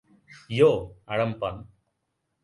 ইয়ো, 0.49 0.71
আরাম 1.07 1.31
পান। 1.39 1.55